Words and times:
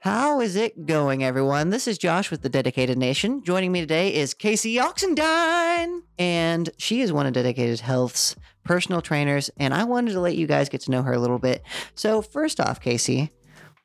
How 0.00 0.40
is 0.40 0.56
it 0.56 0.86
going, 0.86 1.22
everyone? 1.22 1.68
This 1.68 1.86
is 1.86 1.98
Josh 1.98 2.30
with 2.30 2.40
the 2.40 2.48
Dedicated 2.48 2.96
Nation. 2.96 3.44
Joining 3.44 3.70
me 3.70 3.80
today 3.80 4.14
is 4.14 4.32
Kasi 4.32 4.76
Oxendine, 4.76 6.00
and 6.18 6.70
she 6.78 7.02
is 7.02 7.12
one 7.12 7.26
of 7.26 7.34
Dedicated 7.34 7.80
Health's 7.80 8.34
personal 8.64 9.02
trainers. 9.02 9.50
And 9.58 9.74
I 9.74 9.84
wanted 9.84 10.12
to 10.12 10.20
let 10.20 10.36
you 10.36 10.46
guys 10.46 10.70
get 10.70 10.80
to 10.82 10.90
know 10.90 11.02
her 11.02 11.12
a 11.12 11.18
little 11.18 11.38
bit. 11.38 11.62
So, 11.94 12.22
first 12.22 12.60
off, 12.60 12.80
Kasi, 12.80 13.28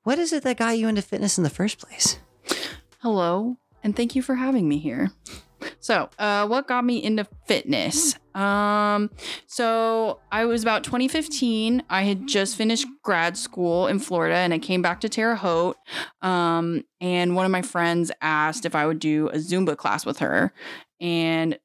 what 0.04 0.18
is 0.18 0.32
it 0.32 0.44
that 0.44 0.56
got 0.56 0.78
you 0.78 0.88
into 0.88 1.02
fitness 1.02 1.38
in 1.38 1.44
the 1.44 1.50
first 1.50 1.80
place? 1.80 2.18
Hello, 3.02 3.58
and 3.84 3.94
thank 3.94 4.16
you 4.16 4.22
for 4.22 4.36
having 4.36 4.70
me 4.70 4.78
here. 4.78 5.12
So, 5.86 6.10
uh, 6.18 6.48
what 6.48 6.68
got 6.68 6.84
me 6.84 7.04
into 7.04 7.28
fitness? 7.46 8.16
Um, 8.34 9.12
so 9.46 10.20
I 10.32 10.46
was 10.46 10.64
about 10.64 10.84
2015. 10.84 11.84
I 11.92 12.02
had 12.02 12.26
just 12.26 12.56
finished 12.56 12.88
grad 13.04 13.38
school 13.38 13.86
in 13.86 14.00
Florida, 14.00 14.34
and 14.34 14.52
I 14.52 14.58
came 14.58 14.82
back 14.82 15.02
to 15.02 15.10
Terre 15.10 15.36
Haute. 15.36 15.78
Um, 16.24 16.86
and 17.00 17.36
one 17.36 17.46
of 17.46 17.52
my 17.52 17.62
friends 17.62 18.12
asked 18.20 18.66
if 18.66 18.74
I 18.74 18.88
would 18.88 18.98
do 18.98 19.28
a 19.28 19.36
Zumba 19.36 19.78
class 19.78 20.08
with 20.08 20.18
her, 20.18 20.54
and 21.00 21.60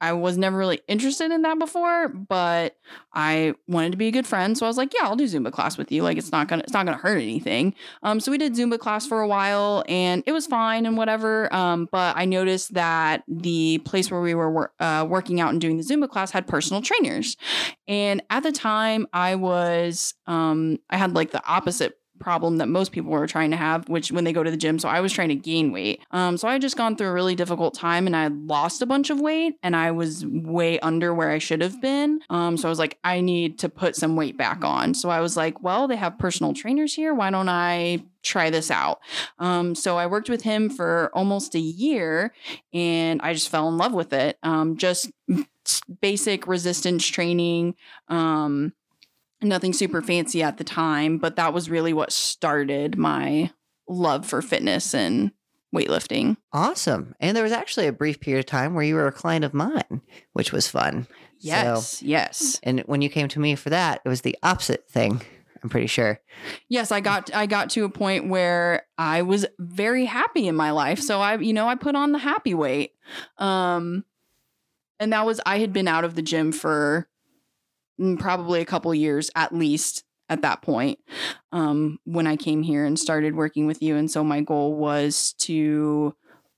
I 0.00 0.12
was 0.14 0.38
never 0.38 0.56
really 0.56 0.80
interested 0.88 1.30
in 1.30 1.42
that 1.42 1.58
before, 1.58 2.08
but 2.08 2.76
I 3.12 3.54
wanted 3.68 3.92
to 3.92 3.98
be 3.98 4.08
a 4.08 4.10
good 4.10 4.26
friend, 4.26 4.56
so 4.56 4.66
I 4.66 4.68
was 4.68 4.76
like, 4.76 4.94
"Yeah, 4.94 5.02
I'll 5.04 5.16
do 5.16 5.24
Zumba 5.24 5.52
class 5.52 5.76
with 5.76 5.92
you. 5.92 6.02
Like, 6.02 6.16
it's 6.16 6.32
not 6.32 6.48
gonna, 6.48 6.62
it's 6.62 6.72
not 6.72 6.86
gonna 6.86 6.96
hurt 6.96 7.18
anything." 7.18 7.74
Um, 8.02 8.20
so 8.20 8.30
we 8.30 8.38
did 8.38 8.54
Zumba 8.54 8.78
class 8.78 9.06
for 9.06 9.20
a 9.20 9.28
while, 9.28 9.84
and 9.88 10.22
it 10.26 10.32
was 10.32 10.46
fine 10.46 10.86
and 10.86 10.96
whatever. 10.96 11.52
Um, 11.54 11.88
but 11.92 12.16
I 12.16 12.24
noticed 12.24 12.74
that 12.74 13.24
the 13.28 13.78
place 13.84 14.10
where 14.10 14.20
we 14.20 14.34
were 14.34 14.50
wor- 14.50 14.72
uh, 14.80 15.06
working 15.08 15.40
out 15.40 15.50
and 15.50 15.60
doing 15.60 15.76
the 15.76 15.82
Zumba 15.82 16.08
class 16.08 16.30
had 16.30 16.46
personal 16.46 16.82
trainers, 16.82 17.36
and 17.86 18.22
at 18.30 18.42
the 18.42 18.52
time, 18.52 19.06
I 19.12 19.34
was, 19.34 20.14
um, 20.26 20.78
I 20.88 20.96
had 20.96 21.14
like 21.14 21.30
the 21.30 21.44
opposite 21.46 21.99
problem 22.20 22.58
that 22.58 22.68
most 22.68 22.92
people 22.92 23.10
were 23.10 23.26
trying 23.26 23.50
to 23.50 23.56
have, 23.56 23.88
which 23.88 24.12
when 24.12 24.24
they 24.24 24.32
go 24.32 24.42
to 24.42 24.50
the 24.50 24.56
gym. 24.56 24.78
So 24.78 24.88
I 24.88 25.00
was 25.00 25.12
trying 25.12 25.30
to 25.30 25.34
gain 25.34 25.72
weight. 25.72 26.00
Um, 26.12 26.36
so 26.36 26.46
I 26.46 26.52
had 26.52 26.62
just 26.62 26.76
gone 26.76 26.94
through 26.94 27.08
a 27.08 27.12
really 27.12 27.34
difficult 27.34 27.74
time 27.74 28.06
and 28.06 28.14
I 28.14 28.28
lost 28.28 28.82
a 28.82 28.86
bunch 28.86 29.10
of 29.10 29.18
weight 29.18 29.56
and 29.62 29.74
I 29.74 29.90
was 29.90 30.24
way 30.26 30.78
under 30.80 31.12
where 31.12 31.30
I 31.30 31.38
should 31.38 31.62
have 31.62 31.80
been. 31.80 32.20
Um, 32.30 32.56
so 32.56 32.68
I 32.68 32.70
was 32.70 32.78
like, 32.78 32.98
I 33.02 33.20
need 33.20 33.58
to 33.60 33.68
put 33.68 33.96
some 33.96 34.14
weight 34.14 34.36
back 34.36 34.64
on. 34.64 34.94
So 34.94 35.08
I 35.08 35.20
was 35.20 35.36
like, 35.36 35.62
well, 35.62 35.88
they 35.88 35.96
have 35.96 36.18
personal 36.18 36.52
trainers 36.52 36.94
here. 36.94 37.14
Why 37.14 37.30
don't 37.30 37.48
I 37.48 38.04
try 38.22 38.50
this 38.50 38.70
out? 38.70 39.00
Um, 39.38 39.74
so 39.74 39.96
I 39.96 40.06
worked 40.06 40.28
with 40.28 40.42
him 40.42 40.68
for 40.68 41.10
almost 41.14 41.54
a 41.54 41.60
year 41.60 42.34
and 42.72 43.20
I 43.22 43.32
just 43.32 43.48
fell 43.48 43.68
in 43.68 43.78
love 43.78 43.94
with 43.94 44.12
it. 44.12 44.38
Um, 44.42 44.76
just 44.76 45.10
basic 46.00 46.46
resistance 46.46 47.06
training. 47.06 47.74
Um, 48.08 48.72
nothing 49.42 49.72
super 49.72 50.02
fancy 50.02 50.42
at 50.42 50.56
the 50.58 50.64
time, 50.64 51.18
but 51.18 51.36
that 51.36 51.52
was 51.54 51.70
really 51.70 51.92
what 51.92 52.12
started 52.12 52.96
my 52.98 53.50
love 53.88 54.26
for 54.26 54.42
fitness 54.42 54.94
and 54.94 55.32
weightlifting. 55.74 56.36
Awesome. 56.52 57.14
And 57.20 57.36
there 57.36 57.44
was 57.44 57.52
actually 57.52 57.86
a 57.86 57.92
brief 57.92 58.20
period 58.20 58.40
of 58.40 58.46
time 58.46 58.74
where 58.74 58.84
you 58.84 58.94
were 58.96 59.06
a 59.06 59.12
client 59.12 59.44
of 59.44 59.54
mine, 59.54 60.02
which 60.32 60.52
was 60.52 60.66
fun. 60.68 61.06
Yes, 61.38 61.98
So- 61.98 62.06
yes. 62.06 62.60
and 62.62 62.80
when 62.80 63.02
you 63.02 63.08
came 63.08 63.28
to 63.28 63.40
me 63.40 63.54
for 63.54 63.70
that, 63.70 64.00
it 64.04 64.08
was 64.08 64.20
the 64.22 64.36
opposite 64.42 64.88
thing, 64.90 65.22
I'm 65.62 65.68
pretty 65.70 65.86
sure. 65.86 66.20
Yes, 66.68 66.90
I 66.90 67.00
got 67.00 67.34
I 67.34 67.46
got 67.46 67.70
to 67.70 67.84
a 67.84 67.88
point 67.90 68.28
where 68.28 68.84
I 68.98 69.22
was 69.22 69.46
very 69.58 70.06
happy 70.06 70.48
in 70.48 70.56
my 70.56 70.70
life. 70.70 71.00
So 71.00 71.20
I, 71.20 71.36
you 71.36 71.52
know, 71.52 71.68
I 71.68 71.74
put 71.74 71.94
on 71.94 72.12
the 72.12 72.18
happy 72.18 72.54
weight. 72.54 72.92
Um 73.38 74.04
and 74.98 75.12
that 75.12 75.24
was 75.26 75.38
I 75.46 75.58
had 75.58 75.72
been 75.72 75.86
out 75.86 76.04
of 76.04 76.14
the 76.14 76.22
gym 76.22 76.50
for 76.52 77.08
probably 78.18 78.60
a 78.60 78.66
couple 78.66 78.94
years 78.94 79.30
at 79.34 79.54
least 79.54 80.04
at 80.28 80.42
that 80.42 80.62
point 80.62 80.98
um 81.52 81.98
when 82.04 82.26
I 82.26 82.36
came 82.36 82.62
here 82.62 82.84
and 82.84 82.98
started 82.98 83.34
working 83.34 83.66
with 83.66 83.82
you 83.82 83.96
and 83.96 84.10
so 84.10 84.24
my 84.24 84.40
goal 84.40 84.74
was 84.74 85.34
to 85.38 86.14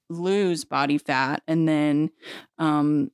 lose 0.08 0.64
body 0.64 0.98
fat 0.98 1.42
and 1.46 1.68
then 1.68 2.10
um 2.58 3.10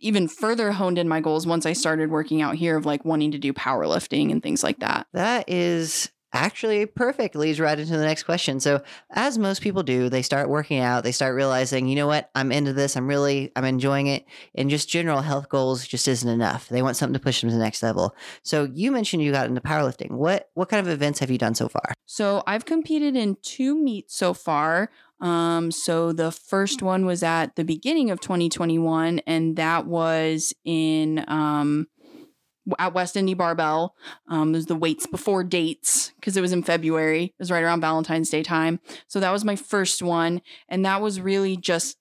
even 0.00 0.28
further 0.28 0.72
honed 0.72 0.98
in 0.98 1.08
my 1.08 1.20
goals 1.20 1.46
once 1.46 1.66
I 1.66 1.72
started 1.72 2.10
working 2.10 2.40
out 2.40 2.54
here 2.54 2.76
of 2.76 2.86
like 2.86 3.04
wanting 3.04 3.32
to 3.32 3.38
do 3.38 3.52
powerlifting 3.52 4.30
and 4.30 4.42
things 4.42 4.62
like 4.62 4.78
that. 4.78 5.08
That 5.12 5.48
is 5.48 6.10
actually 6.44 6.86
perfect. 6.86 7.34
Leads 7.34 7.60
right 7.60 7.78
into 7.78 7.96
the 7.96 8.04
next 8.04 8.24
question. 8.24 8.60
So, 8.60 8.82
as 9.10 9.38
most 9.38 9.62
people 9.62 9.82
do, 9.82 10.08
they 10.08 10.22
start 10.22 10.48
working 10.48 10.78
out, 10.78 11.04
they 11.04 11.12
start 11.12 11.34
realizing, 11.34 11.88
you 11.88 11.96
know 11.96 12.06
what, 12.06 12.30
I'm 12.34 12.52
into 12.52 12.72
this, 12.72 12.96
I'm 12.96 13.06
really, 13.06 13.52
I'm 13.56 13.64
enjoying 13.64 14.06
it. 14.06 14.24
And 14.54 14.70
just 14.70 14.88
general 14.88 15.22
health 15.22 15.48
goals 15.48 15.86
just 15.86 16.08
isn't 16.08 16.28
enough. 16.28 16.68
They 16.68 16.82
want 16.82 16.96
something 16.96 17.14
to 17.14 17.20
push 17.20 17.40
them 17.40 17.50
to 17.50 17.56
the 17.56 17.62
next 17.62 17.82
level. 17.82 18.14
So, 18.42 18.68
you 18.72 18.90
mentioned 18.92 19.22
you 19.22 19.32
got 19.32 19.48
into 19.48 19.60
powerlifting. 19.60 20.12
What, 20.12 20.50
what 20.54 20.68
kind 20.68 20.86
of 20.86 20.92
events 20.92 21.18
have 21.20 21.30
you 21.30 21.38
done 21.38 21.54
so 21.54 21.68
far? 21.68 21.92
So 22.10 22.42
I've 22.46 22.64
competed 22.64 23.16
in 23.16 23.36
two 23.42 23.76
meets 23.76 24.14
so 24.14 24.32
far. 24.32 24.90
Um, 25.20 25.70
so 25.70 26.12
the 26.12 26.32
first 26.32 26.80
one 26.80 27.04
was 27.04 27.22
at 27.22 27.56
the 27.56 27.64
beginning 27.64 28.10
of 28.10 28.20
2021, 28.20 29.20
and 29.26 29.56
that 29.56 29.86
was 29.86 30.54
in 30.64 31.24
um 31.28 31.88
at 32.78 32.94
West 32.94 33.16
Indy 33.16 33.34
Barbell. 33.34 33.94
Um, 34.28 34.52
was 34.52 34.66
the 34.66 34.76
weights 34.76 35.06
before 35.06 35.44
dates 35.44 36.12
because 36.16 36.36
it 36.36 36.40
was 36.40 36.52
in 36.52 36.62
February. 36.62 37.24
It 37.24 37.34
was 37.38 37.50
right 37.50 37.62
around 37.62 37.80
Valentine's 37.80 38.30
Day 38.30 38.42
time. 38.42 38.80
So 39.06 39.20
that 39.20 39.30
was 39.30 39.44
my 39.44 39.56
first 39.56 40.02
one, 40.02 40.42
and 40.68 40.84
that 40.84 41.00
was 41.00 41.20
really 41.20 41.56
just 41.56 41.98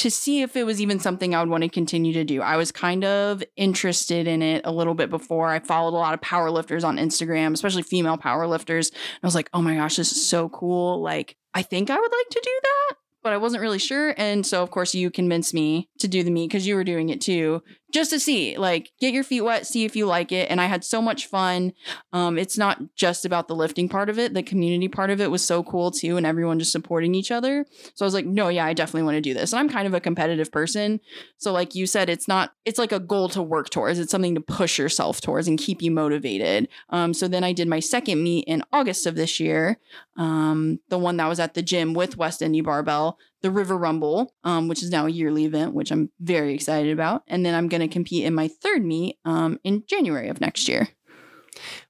to 0.00 0.10
see 0.10 0.40
if 0.40 0.56
it 0.56 0.64
was 0.64 0.80
even 0.80 0.98
something 0.98 1.34
I 1.34 1.40
would 1.40 1.50
want 1.50 1.62
to 1.62 1.68
continue 1.68 2.14
to 2.14 2.24
do. 2.24 2.40
I 2.40 2.56
was 2.56 2.72
kind 2.72 3.04
of 3.04 3.42
interested 3.54 4.26
in 4.26 4.40
it 4.40 4.62
a 4.64 4.72
little 4.72 4.94
bit 4.94 5.10
before. 5.10 5.48
I 5.48 5.58
followed 5.58 5.94
a 5.94 6.00
lot 6.00 6.14
of 6.14 6.22
powerlifters 6.22 6.84
on 6.84 6.96
Instagram, 6.96 7.52
especially 7.52 7.82
female 7.82 8.16
powerlifters. 8.16 8.94
I 9.22 9.26
was 9.26 9.34
like, 9.34 9.50
oh 9.52 9.60
my 9.60 9.74
gosh, 9.74 9.96
this 9.96 10.10
is 10.10 10.26
so 10.26 10.48
cool. 10.48 11.02
Like, 11.02 11.36
I 11.52 11.60
think 11.60 11.90
I 11.90 12.00
would 12.00 12.12
like 12.12 12.28
to 12.30 12.40
do 12.42 12.60
that, 12.62 12.94
but 13.22 13.34
I 13.34 13.36
wasn't 13.36 13.60
really 13.60 13.78
sure. 13.78 14.14
And 14.16 14.46
so, 14.46 14.62
of 14.62 14.70
course, 14.70 14.94
you 14.94 15.10
convinced 15.10 15.52
me 15.52 15.90
to 15.98 16.08
do 16.08 16.22
the 16.22 16.30
meet 16.30 16.48
because 16.48 16.66
you 16.66 16.76
were 16.76 16.84
doing 16.84 17.10
it 17.10 17.20
too, 17.20 17.62
just 17.92 18.10
to 18.10 18.20
see, 18.20 18.56
like, 18.56 18.90
get 19.00 19.12
your 19.12 19.24
feet 19.24 19.42
wet, 19.42 19.66
see 19.66 19.84
if 19.84 19.96
you 19.96 20.06
like 20.06 20.32
it. 20.32 20.50
And 20.50 20.60
I 20.60 20.66
had 20.66 20.84
so 20.84 21.00
much 21.02 21.26
fun. 21.26 21.72
Um, 22.12 22.38
it's 22.38 22.58
not 22.58 22.80
just 22.94 23.24
about 23.24 23.48
the 23.48 23.54
lifting 23.54 23.88
part 23.88 24.08
of 24.08 24.18
it, 24.18 24.34
the 24.34 24.42
community 24.42 24.88
part 24.88 25.10
of 25.10 25.20
it 25.20 25.30
was 25.30 25.44
so 25.44 25.62
cool 25.62 25.90
too, 25.90 26.16
and 26.16 26.26
everyone 26.26 26.58
just 26.58 26.72
supporting 26.72 27.14
each 27.14 27.30
other. 27.30 27.66
So 27.94 28.04
I 28.04 28.06
was 28.06 28.14
like, 28.14 28.26
no, 28.26 28.48
yeah, 28.48 28.64
I 28.64 28.72
definitely 28.72 29.02
want 29.02 29.16
to 29.16 29.20
do 29.20 29.34
this. 29.34 29.52
And 29.52 29.60
I'm 29.60 29.68
kind 29.68 29.86
of 29.86 29.94
a 29.94 30.00
competitive 30.00 30.52
person. 30.52 31.00
So, 31.38 31.52
like 31.52 31.74
you 31.74 31.86
said, 31.86 32.08
it's 32.08 32.28
not, 32.28 32.52
it's 32.64 32.78
like 32.78 32.92
a 32.92 33.00
goal 33.00 33.28
to 33.30 33.42
work 33.42 33.70
towards. 33.70 33.98
It's 33.98 34.10
something 34.10 34.34
to 34.34 34.40
push 34.40 34.78
yourself 34.78 35.20
towards 35.20 35.48
and 35.48 35.58
keep 35.58 35.82
you 35.82 35.90
motivated. 35.90 36.68
Um, 36.90 37.14
so 37.14 37.28
then 37.28 37.44
I 37.44 37.52
did 37.52 37.68
my 37.68 37.80
second 37.80 38.22
meet 38.22 38.44
in 38.46 38.62
August 38.72 39.06
of 39.06 39.14
this 39.14 39.40
year, 39.40 39.78
um, 40.16 40.80
the 40.88 40.98
one 40.98 41.16
that 41.16 41.28
was 41.28 41.40
at 41.40 41.54
the 41.54 41.62
gym 41.62 41.94
with 41.94 42.16
West 42.16 42.42
Indy 42.42 42.60
Barbell, 42.60 43.18
the 43.42 43.50
River 43.50 43.76
Rumble, 43.76 44.34
um, 44.44 44.68
which 44.68 44.82
is 44.82 44.90
now 44.90 45.06
a 45.06 45.10
yearly 45.10 45.44
event, 45.44 45.74
which 45.74 45.90
I'm 45.90 46.10
very 46.20 46.54
excited 46.54 46.92
about. 46.92 47.22
And 47.26 47.44
then 47.44 47.54
I'm 47.54 47.68
going 47.68 47.80
to 47.80 47.88
compete 47.88 48.24
in 48.24 48.34
my 48.34 48.48
third 48.48 48.84
meet 48.84 49.18
um, 49.24 49.58
in 49.64 49.84
January 49.86 50.28
of 50.28 50.40
next 50.40 50.68
year. 50.68 50.88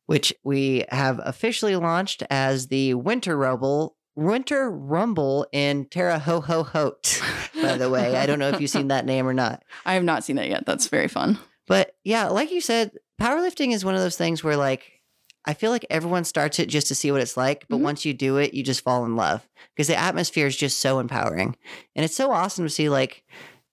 Which 0.06 0.32
we 0.42 0.84
have 0.88 1.20
officially 1.22 1.76
launched 1.76 2.22
as 2.30 2.68
the 2.68 2.94
Winter 2.94 3.36
Rumble. 3.36 3.96
Winter 4.16 4.70
Rumble 4.70 5.46
in 5.52 5.86
Terre 5.86 6.18
Ho 6.18 6.40
Ho 6.40 6.62
Haute, 6.64 7.22
by 7.62 7.76
the 7.76 7.88
way. 7.88 8.16
I 8.16 8.26
don't 8.26 8.38
know 8.38 8.48
if 8.48 8.60
you've 8.60 8.70
seen 8.70 8.88
that 8.88 9.06
name 9.06 9.26
or 9.26 9.32
not. 9.32 9.62
I 9.86 9.94
have 9.94 10.02
not 10.02 10.24
seen 10.24 10.36
that 10.36 10.48
yet. 10.48 10.66
That's 10.66 10.88
very 10.88 11.08
fun. 11.08 11.38
But 11.66 11.94
yeah, 12.02 12.26
like 12.26 12.50
you 12.50 12.60
said, 12.60 12.90
powerlifting 13.20 13.72
is 13.72 13.84
one 13.84 13.94
of 13.94 14.00
those 14.00 14.16
things 14.16 14.42
where 14.42 14.56
like 14.56 14.99
I 15.46 15.54
feel 15.54 15.70
like 15.70 15.86
everyone 15.90 16.24
starts 16.24 16.58
it 16.58 16.68
just 16.68 16.86
to 16.88 16.94
see 16.94 17.10
what 17.10 17.20
it's 17.22 17.36
like, 17.36 17.66
but 17.68 17.78
Mhm. 17.78 17.82
once 17.82 18.04
you 18.04 18.12
do 18.12 18.36
it, 18.36 18.52
you 18.54 18.62
just 18.62 18.82
fall 18.82 19.04
in 19.04 19.16
love 19.16 19.48
because 19.74 19.86
the 19.88 19.96
atmosphere 19.96 20.46
is 20.46 20.56
just 20.56 20.80
so 20.80 20.98
empowering. 20.98 21.56
And 21.96 22.04
it's 22.04 22.14
so 22.16 22.30
awesome 22.30 22.64
to 22.66 22.70
see 22.70 22.88
like 22.88 23.24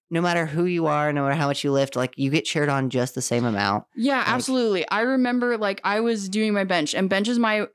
no 0.10 0.22
matter 0.22 0.46
who 0.46 0.64
you 0.64 0.86
are, 0.86 1.12
no 1.12 1.24
matter 1.24 1.36
how 1.36 1.48
much 1.48 1.66
you 1.66 1.72
lift, 1.74 1.98
like 1.98 2.14
you 2.18 2.30
get 2.32 2.46
cheered 2.46 2.70
on 2.70 2.90
just 2.90 3.14
the 3.16 3.22
same 3.22 3.44
amount. 3.44 3.84
Yeah, 3.96 4.24
absolutely. 4.26 4.88
I 4.88 5.02
remember 5.02 5.58
like 5.58 5.82
I 5.84 6.00
was 6.00 6.30
doing 6.30 6.54
my 6.54 6.64
bench, 6.64 6.96
and 6.96 7.10
bench 7.10 7.28
is 7.28 7.38
my 7.38 7.68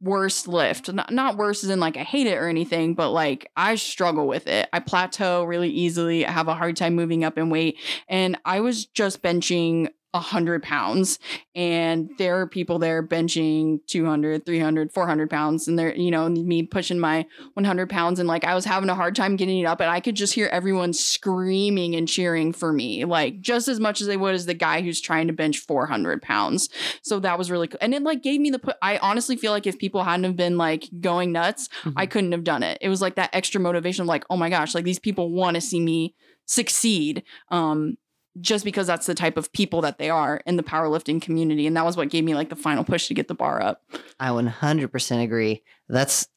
worst 0.00 0.46
lift. 0.46 0.92
Not, 0.92 1.10
not 1.12 1.36
worse 1.36 1.64
as 1.64 1.70
in 1.70 1.80
like 1.80 1.96
I 1.96 2.02
hate 2.02 2.26
it 2.26 2.36
or 2.36 2.48
anything, 2.48 2.94
but 2.94 3.10
like 3.10 3.50
I 3.56 3.76
struggle 3.76 4.28
with 4.28 4.46
it. 4.46 4.68
I 4.72 4.78
plateau 4.80 5.44
really 5.44 5.70
easily. 5.70 6.26
I 6.26 6.30
have 6.30 6.48
a 6.48 6.54
hard 6.54 6.76
time 6.76 6.94
moving 6.94 7.24
up 7.24 7.38
in 7.38 7.50
weight. 7.50 7.78
And 8.08 8.38
I 8.44 8.60
was 8.60 8.86
just 8.86 9.22
benching 9.22 9.88
100 10.14 10.62
pounds. 10.62 11.18
And 11.54 12.10
there 12.18 12.40
are 12.40 12.46
people 12.46 12.78
there 12.78 13.06
benching 13.06 13.80
200 13.86 14.46
300 14.46 14.92
400 14.92 15.28
pounds. 15.30 15.68
And 15.68 15.78
they're 15.78 15.94
you 15.94 16.10
know 16.10 16.28
me 16.28 16.62
pushing 16.62 16.98
my 16.98 17.26
100 17.54 17.90
pounds. 17.90 18.18
And 18.18 18.28
like 18.28 18.44
i 18.44 18.54
was 18.54 18.64
having 18.64 18.88
a 18.88 18.94
hard 18.94 19.16
time 19.16 19.36
getting 19.36 19.58
it 19.58 19.64
up. 19.64 19.80
And 19.80 19.90
i 19.90 20.00
could 20.00 20.14
just 20.14 20.34
hear 20.34 20.46
everyone 20.46 20.92
screaming 20.92 21.94
and 21.94 22.08
cheering 22.08 22.52
for 22.52 22.72
me 22.72 23.04
like 23.04 23.40
just 23.40 23.68
as 23.68 23.80
much 23.80 24.00
as 24.00 24.06
they 24.06 24.16
would 24.16 24.34
as 24.34 24.46
the 24.46 24.54
guy 24.54 24.80
who's 24.80 25.00
trying 25.00 25.26
to 25.26 25.32
bench 25.32 25.58
400 25.58 26.22
pounds. 26.22 26.68
So 27.02 27.20
that 27.20 27.38
was 27.38 27.50
really 27.50 27.68
cool. 27.68 27.78
And 27.80 27.94
it 27.94 28.02
like 28.02 28.22
gave 28.22 28.40
me 28.40 28.50
the 28.50 28.58
pu- 28.58 28.72
i 28.82 28.98
honestly 28.98 29.36
feel 29.36 29.52
like 29.52 29.66
if 29.66 29.78
people 29.78 30.04
hadn't 30.04 30.24
have 30.24 30.36
been 30.36 30.56
like 30.56 30.88
going 31.00 31.32
nuts 31.32 31.68
i 31.96 32.06
couldn't 32.06 32.32
have 32.32 32.44
done 32.44 32.62
it. 32.62 32.78
It 32.80 32.88
was 32.88 33.02
like 33.02 33.16
that 33.16 33.30
extra 33.32 33.60
motivation 33.60 34.02
of 34.02 34.08
like 34.08 34.24
oh 34.30 34.36
my 34.36 34.48
gosh 34.50 34.74
like 34.74 34.84
these 34.84 34.98
people 34.98 35.30
want 35.32 35.56
to 35.56 35.60
see 35.60 35.80
me 35.80 36.14
succeed. 36.46 37.22
Um 37.50 37.96
just 38.40 38.64
because 38.64 38.86
that's 38.86 39.06
the 39.06 39.14
type 39.14 39.36
of 39.36 39.52
people 39.52 39.80
that 39.80 39.98
they 39.98 40.10
are 40.10 40.42
in 40.46 40.56
the 40.56 40.62
powerlifting 40.62 41.22
community 41.22 41.66
and 41.66 41.76
that 41.76 41.84
was 41.84 41.96
what 41.96 42.10
gave 42.10 42.24
me 42.24 42.34
like 42.34 42.48
the 42.48 42.56
final 42.56 42.84
push 42.84 43.08
to 43.08 43.14
get 43.14 43.28
the 43.28 43.34
bar 43.34 43.62
up 43.62 43.82
I 44.18 44.28
100% 44.28 45.22
agree. 45.22 45.62
That's 45.88 46.28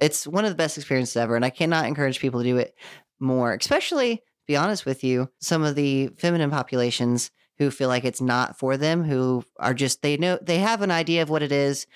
it's 0.00 0.26
one 0.26 0.44
of 0.44 0.50
the 0.50 0.56
best 0.56 0.76
experiences 0.76 1.16
ever, 1.16 1.36
and 1.36 1.44
I 1.44 1.50
cannot 1.50 1.86
encourage 1.86 2.20
people 2.20 2.40
to 2.40 2.46
do 2.46 2.58
it 2.58 2.74
more. 3.18 3.54
Especially, 3.54 4.22
be 4.46 4.56
honest 4.56 4.84
with 4.84 5.02
you, 5.02 5.30
some 5.40 5.62
of 5.62 5.74
the 5.74 6.08
feminine 6.18 6.50
populations 6.50 7.30
who 7.58 7.70
feel 7.70 7.88
like 7.88 8.04
it's 8.04 8.20
not 8.20 8.58
for 8.58 8.76
them, 8.76 9.04
who 9.04 9.44
are 9.58 9.74
just 9.74 10.02
they 10.02 10.16
know 10.16 10.38
they 10.42 10.58
have 10.58 10.82
an 10.82 10.90
idea 10.90 11.22
of 11.22 11.30
what 11.30 11.42
it 11.42 11.52
is. 11.52 11.86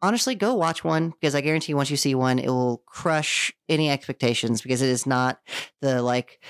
Honestly, 0.00 0.34
go 0.34 0.54
watch 0.54 0.82
one 0.82 1.10
because 1.10 1.34
I 1.34 1.42
guarantee 1.42 1.74
once 1.74 1.90
you 1.90 1.96
see 1.96 2.14
one, 2.14 2.38
it 2.38 2.48
will 2.48 2.82
crush 2.86 3.52
any 3.68 3.88
expectations 3.88 4.60
because 4.62 4.82
it 4.82 4.88
is 4.88 5.06
not 5.06 5.38
the 5.80 6.02
like 6.02 6.42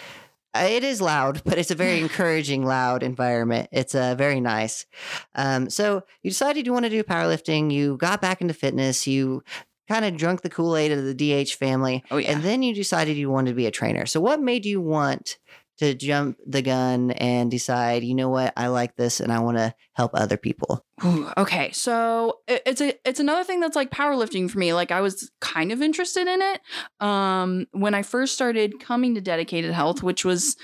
it 0.54 0.84
is 0.84 1.00
loud, 1.00 1.42
but 1.44 1.58
it's 1.58 1.70
a 1.70 1.74
very 1.74 1.98
encouraging, 2.00 2.64
loud 2.64 3.02
environment. 3.02 3.68
It's 3.72 3.94
uh, 3.94 4.14
very 4.14 4.40
nice. 4.40 4.86
Um, 5.34 5.70
so 5.70 6.02
you 6.22 6.30
decided 6.30 6.66
you 6.66 6.72
want 6.72 6.84
to 6.84 6.90
do 6.90 7.02
powerlifting. 7.02 7.70
You 7.70 7.96
got 7.96 8.20
back 8.20 8.40
into 8.40 8.54
fitness. 8.54 9.06
You 9.06 9.42
kind 9.88 10.04
of 10.04 10.16
drunk 10.16 10.42
the 10.42 10.50
Kool 10.50 10.76
Aid 10.76 10.92
of 10.92 11.04
the 11.04 11.44
DH 11.44 11.52
family. 11.52 12.04
Oh, 12.10 12.16
yeah. 12.16 12.32
And 12.32 12.42
then 12.42 12.62
you 12.62 12.74
decided 12.74 13.16
you 13.16 13.30
wanted 13.30 13.50
to 13.50 13.56
be 13.56 13.66
a 13.66 13.70
trainer. 13.70 14.06
So 14.06 14.20
what 14.20 14.40
made 14.40 14.64
you 14.64 14.80
want 14.80 15.38
to 15.78 15.94
jump 15.94 16.38
the 16.46 16.62
gun 16.62 17.10
and 17.12 17.50
decide, 17.50 18.04
you 18.04 18.14
know 18.14 18.28
what, 18.28 18.52
I 18.56 18.68
like 18.68 18.96
this 18.96 19.20
and 19.20 19.32
I 19.32 19.40
want 19.40 19.56
to 19.58 19.74
help 19.94 20.12
other 20.14 20.36
people? 20.36 20.84
Ooh, 21.04 21.28
okay, 21.36 21.72
so 21.72 22.38
it- 22.46 22.62
it's 22.66 22.80
a 22.80 22.94
it's 23.08 23.18
another 23.20 23.42
thing 23.42 23.60
that's 23.60 23.74
like 23.74 23.90
powerlifting 23.90 24.50
for 24.50 24.58
me. 24.58 24.72
Like 24.72 24.90
I 24.92 25.00
was 25.00 25.30
kind 25.40 25.72
of 25.72 25.82
interested 25.82 26.28
in 26.28 26.40
it 26.42 26.60
um, 27.00 27.66
when 27.72 27.94
I 27.94 28.02
first 28.02 28.34
started 28.34 28.78
coming 28.80 29.14
to 29.14 29.20
Dedicated 29.20 29.72
Health, 29.72 30.02
which 30.02 30.24
was, 30.24 30.56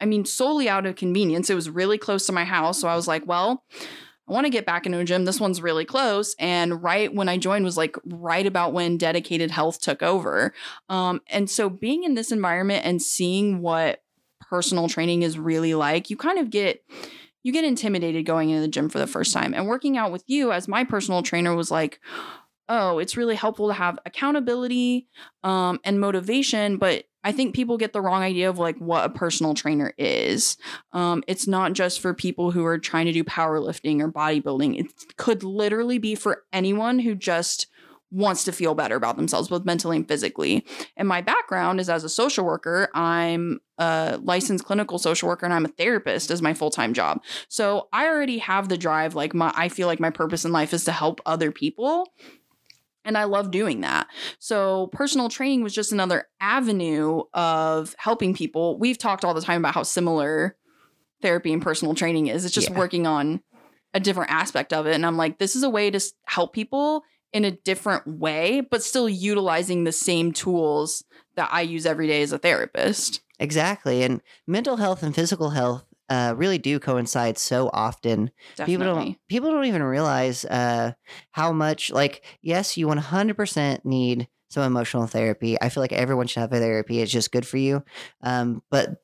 I 0.00 0.04
mean, 0.04 0.24
solely 0.24 0.68
out 0.68 0.86
of 0.86 0.94
convenience. 0.96 1.50
It 1.50 1.54
was 1.54 1.68
really 1.70 1.98
close 1.98 2.26
to 2.26 2.32
my 2.32 2.44
house, 2.44 2.80
so 2.80 2.88
I 2.88 2.96
was 2.96 3.08
like, 3.08 3.26
well. 3.26 3.64
I 4.28 4.32
want 4.32 4.44
to 4.46 4.50
get 4.50 4.64
back 4.64 4.86
into 4.86 4.98
a 5.00 5.04
gym. 5.04 5.24
This 5.24 5.40
one's 5.40 5.60
really 5.60 5.84
close. 5.84 6.36
And 6.38 6.80
right 6.84 7.12
when 7.12 7.28
I 7.28 7.36
joined 7.36 7.64
was 7.64 7.76
like 7.76 7.96
right 8.04 8.46
about 8.46 8.72
when 8.72 8.96
Dedicated 8.96 9.50
Health 9.50 9.80
took 9.80 10.04
over. 10.04 10.54
Um, 10.88 11.20
and 11.26 11.50
so 11.50 11.68
being 11.68 12.04
in 12.04 12.14
this 12.14 12.30
environment 12.30 12.84
and 12.86 13.02
seeing 13.02 13.60
what 13.60 14.02
personal 14.50 14.88
training 14.88 15.22
is 15.22 15.38
really 15.38 15.74
like, 15.74 16.10
you 16.10 16.16
kind 16.16 16.38
of 16.38 16.50
get 16.50 16.82
you 17.42 17.52
get 17.52 17.64
intimidated 17.64 18.26
going 18.26 18.50
into 18.50 18.60
the 18.60 18.68
gym 18.68 18.90
for 18.90 18.98
the 18.98 19.06
first 19.06 19.32
time. 19.32 19.54
And 19.54 19.66
working 19.66 19.96
out 19.96 20.12
with 20.12 20.24
you 20.26 20.52
as 20.52 20.68
my 20.68 20.84
personal 20.84 21.22
trainer 21.22 21.56
was 21.56 21.70
like, 21.70 21.98
oh, 22.68 22.98
it's 22.98 23.16
really 23.16 23.34
helpful 23.34 23.68
to 23.68 23.74
have 23.74 23.98
accountability 24.04 25.08
um, 25.42 25.80
and 25.82 25.98
motivation. 25.98 26.76
But 26.76 27.04
I 27.24 27.32
think 27.32 27.54
people 27.54 27.78
get 27.78 27.92
the 27.92 28.00
wrong 28.00 28.22
idea 28.22 28.48
of 28.48 28.58
like 28.58 28.76
what 28.78 29.04
a 29.04 29.08
personal 29.08 29.54
trainer 29.54 29.92
is. 29.98 30.56
Um, 30.92 31.24
it's 31.26 31.46
not 31.46 31.72
just 31.72 32.00
for 32.00 32.14
people 32.14 32.50
who 32.50 32.64
are 32.64 32.78
trying 32.78 33.06
to 33.06 33.12
do 33.12 33.24
powerlifting 33.24 34.00
or 34.00 34.10
bodybuilding. 34.10 34.78
It 34.78 35.16
could 35.16 35.42
literally 35.42 35.98
be 35.98 36.14
for 36.14 36.44
anyone 36.52 36.98
who 36.98 37.14
just 37.14 37.66
wants 38.10 38.44
to 38.44 38.52
feel 38.52 38.74
better 38.74 38.96
about 38.96 39.16
themselves, 39.16 39.48
both 39.48 39.64
mentally 39.64 39.96
and 39.96 40.08
physically. 40.08 40.66
And 40.96 41.06
my 41.06 41.20
background 41.20 41.80
is 41.80 41.88
as 41.88 42.02
a 42.04 42.08
social 42.08 42.44
worker. 42.44 42.88
I'm 42.94 43.60
a 43.78 44.18
licensed 44.22 44.64
clinical 44.64 44.98
social 44.98 45.28
worker 45.28 45.46
and 45.46 45.54
I'm 45.54 45.64
a 45.64 45.68
therapist 45.68 46.30
as 46.30 46.42
my 46.42 46.52
full-time 46.54 46.92
job. 46.92 47.22
So 47.48 47.88
I 47.92 48.06
already 48.08 48.38
have 48.38 48.68
the 48.68 48.76
drive 48.76 49.14
like 49.14 49.32
my 49.32 49.52
I 49.56 49.68
feel 49.68 49.86
like 49.86 50.00
my 50.00 50.10
purpose 50.10 50.44
in 50.44 50.52
life 50.52 50.74
is 50.74 50.84
to 50.84 50.92
help 50.92 51.20
other 51.24 51.52
people. 51.52 52.12
And 53.04 53.16
I 53.16 53.24
love 53.24 53.50
doing 53.50 53.80
that. 53.80 54.08
So, 54.38 54.88
personal 54.88 55.30
training 55.30 55.62
was 55.62 55.72
just 55.74 55.90
another 55.90 56.28
avenue 56.38 57.22
of 57.32 57.94
helping 57.98 58.34
people. 58.34 58.78
We've 58.78 58.98
talked 58.98 59.24
all 59.24 59.32
the 59.32 59.40
time 59.40 59.62
about 59.62 59.74
how 59.74 59.84
similar 59.84 60.58
therapy 61.22 61.50
and 61.52 61.62
personal 61.62 61.94
training 61.94 62.26
is. 62.26 62.44
It's 62.44 62.54
just 62.54 62.68
Yeah. 62.70 62.76
working 62.76 63.06
on 63.06 63.40
a 63.94 64.00
different 64.00 64.30
aspect 64.30 64.74
of 64.74 64.86
it. 64.86 64.94
And 64.94 65.06
I'm 65.06 65.16
like, 65.16 65.38
this 65.38 65.56
is 65.56 65.62
a 65.62 65.70
way 65.70 65.90
to 65.90 66.00
help 66.26 66.52
people 66.52 67.02
in 67.32 67.44
a 67.44 67.50
different 67.50 68.06
way, 68.06 68.60
but 68.60 68.82
still 68.82 69.08
utilizing 69.08 69.84
the 69.84 69.92
same 69.92 70.32
tools 70.32 71.04
that 71.36 71.48
I 71.52 71.62
use 71.62 71.86
every 71.86 72.06
day 72.06 72.22
as 72.22 72.32
a 72.32 72.38
therapist. 72.38 73.22
Exactly. 73.38 74.02
And 74.02 74.20
mental 74.46 74.76
health 74.76 75.02
and 75.02 75.14
physical 75.14 75.50
health 75.50 75.84
uh, 76.08 76.34
really 76.36 76.58
do 76.58 76.78
coincide 76.78 77.38
so 77.38 77.70
often. 77.72 78.30
Definitely. 78.56 78.76
People 78.76 78.94
don't 78.94 79.28
people 79.28 79.50
don't 79.50 79.64
even 79.64 79.82
realize 79.82 80.44
uh, 80.44 80.92
how 81.30 81.52
much 81.52 81.90
like 81.90 82.24
yes, 82.42 82.76
you 82.76 82.86
100% 82.86 83.84
need 83.84 84.28
some 84.50 84.64
emotional 84.64 85.06
therapy. 85.06 85.56
I 85.60 85.68
feel 85.68 85.82
like 85.82 85.92
everyone 85.92 86.26
should 86.26 86.40
have 86.40 86.52
a 86.52 86.58
therapy. 86.58 87.00
It's 87.00 87.12
just 87.12 87.30
good 87.30 87.46
for 87.46 87.56
you. 87.56 87.84
Um, 88.22 88.62
but 88.70 89.00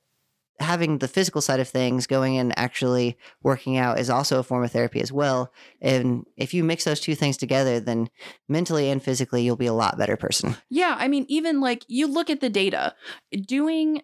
having 0.59 0.99
the 0.99 1.09
physical 1.09 1.41
side 1.41 1.61
of 1.61 1.69
things, 1.69 2.07
going 2.07 2.39
and 2.39 2.59
actually 2.59 3.19
working 3.43 3.77
out 3.77 3.99
is 3.99 4.11
also 4.11 4.39
a 4.39 4.43
form 4.43 4.65
of 4.65 4.73
therapy 4.73 5.01
as 5.01 5.13
well. 5.13 5.53
And 5.81 6.25
if 6.37 6.55
you 6.55 6.65
mix 6.65 6.85
those 6.85 7.01
two 7.01 7.15
things 7.15 7.37
together, 7.37 7.81
then 7.81 8.09
mentally 8.49 8.91
and 8.91 9.03
physically, 9.03 9.43
you'll 9.43 9.57
be 9.57 9.67
a 9.67 9.73
lot 9.73 9.99
better 9.99 10.17
person. 10.17 10.57
Yeah, 10.71 10.97
I 10.99 11.09
mean, 11.09 11.27
even 11.29 11.61
like 11.61 11.85
you 11.89 12.07
look 12.07 12.31
at 12.31 12.41
the 12.41 12.51
data, 12.51 12.95
doing 13.47 14.03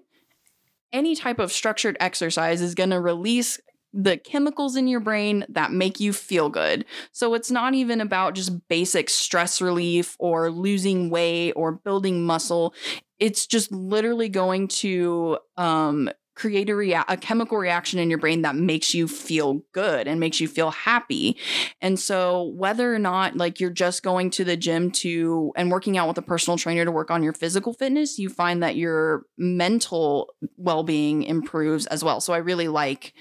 any 0.92 1.16
type 1.16 1.38
of 1.38 1.52
structured 1.52 1.96
exercise 2.00 2.60
is 2.60 2.74
going 2.74 2.90
to 2.90 3.00
release 3.00 3.58
the 3.94 4.16
chemicals 4.16 4.76
in 4.76 4.86
your 4.86 5.00
brain 5.00 5.44
that 5.50 5.70
make 5.70 6.00
you 6.00 6.12
feel 6.12 6.48
good. 6.48 6.84
So 7.12 7.34
it's 7.34 7.50
not 7.50 7.74
even 7.74 8.00
about 8.00 8.34
just 8.34 8.66
basic 8.68 9.10
stress 9.10 9.60
relief 9.60 10.16
or 10.18 10.50
losing 10.50 11.10
weight 11.10 11.52
or 11.52 11.72
building 11.72 12.24
muscle. 12.24 12.74
It's 13.18 13.46
just 13.46 13.70
literally 13.70 14.28
going 14.28 14.68
to 14.68 15.38
um, 15.56 16.10
create 16.42 16.68
a, 16.68 16.74
rea- 16.74 17.04
a 17.06 17.16
chemical 17.16 17.56
reaction 17.56 18.00
in 18.00 18.10
your 18.10 18.18
brain 18.18 18.42
that 18.42 18.56
makes 18.56 18.94
you 18.94 19.06
feel 19.06 19.62
good 19.70 20.08
and 20.08 20.18
makes 20.18 20.40
you 20.40 20.48
feel 20.48 20.72
happy. 20.72 21.36
And 21.80 22.00
so 22.00 22.52
whether 22.56 22.92
or 22.92 22.98
not 22.98 23.36
like 23.36 23.60
you're 23.60 23.70
just 23.70 24.02
going 24.02 24.28
to 24.30 24.44
the 24.44 24.56
gym 24.56 24.90
to 24.90 25.52
and 25.54 25.70
working 25.70 25.96
out 25.96 26.08
with 26.08 26.18
a 26.18 26.22
personal 26.22 26.58
trainer 26.58 26.84
to 26.84 26.90
work 26.90 27.12
on 27.12 27.22
your 27.22 27.32
physical 27.32 27.72
fitness, 27.72 28.18
you 28.18 28.28
find 28.28 28.60
that 28.60 28.74
your 28.74 29.22
mental 29.38 30.34
well-being 30.56 31.22
improves 31.22 31.86
as 31.86 32.02
well. 32.02 32.20
So 32.20 32.32
I 32.32 32.38
really 32.38 32.66
like 32.66 33.14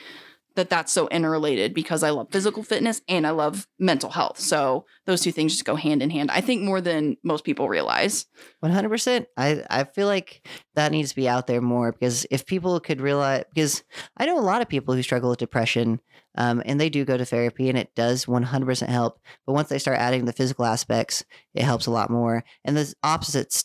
that 0.56 0.70
that's 0.70 0.92
so 0.92 1.08
interrelated 1.08 1.74
because 1.74 2.04
I 2.04 2.10
love 2.10 2.28
physical 2.32 2.64
fitness 2.64 3.02
and 3.08 3.26
I 3.26 3.30
love 3.30 3.68
mental 3.80 4.10
health. 4.10 4.40
So 4.40 4.86
those 5.06 5.22
two 5.22 5.32
things 5.32 5.54
just 5.54 5.66
go 5.66 5.76
hand 5.76 6.02
in 6.04 6.10
hand. 6.10 6.30
I 6.32 6.42
think 6.42 6.62
more 6.62 6.82
than 6.82 7.18
most 7.24 7.44
people 7.44 7.70
realize. 7.70 8.26
One 8.60 8.72
hundred 8.72 8.90
percent. 8.90 9.28
I 9.38 9.64
I 9.70 9.84
feel 9.86 10.08
like 10.08 10.46
that 10.76 10.92
needs 10.92 11.10
to 11.10 11.16
be 11.16 11.30
out 11.30 11.48
there 11.48 11.62
more 11.62 11.92
because 11.92 12.26
if 12.32 12.46
people 12.46 12.80
could 12.80 13.02
realize, 13.02 13.44
because 13.54 13.84
I 14.18 14.26
know 14.26 14.38
a 14.38 14.42
lot 14.42 14.62
of 14.62 14.70
people 14.70 14.94
who 14.94 15.04
struggle 15.04 15.30
with 15.30 15.40
depression, 15.40 16.00
um, 16.38 16.62
and 16.66 16.80
they 16.80 16.90
do 16.90 17.06
go 17.06 17.18
to 17.18 17.26
therapy, 17.26 17.70
and 17.70 17.78
it 17.78 17.96
does 17.96 18.28
one 18.28 18.44
hundred 18.44 18.68
percent 18.68 18.92
help. 18.92 19.20
But 19.46 19.54
once 19.54 19.70
they 19.70 19.80
start 19.80 20.00
adding 20.00 20.26
the 20.26 20.34
physical 20.34 20.66
aspects, 20.66 21.24
it 21.54 21.64
helps 21.64 21.86
a 21.86 21.92
lot 21.92 22.10
more. 22.10 22.44
And 22.64 22.76
the 22.76 22.94
opposite's 23.04 23.64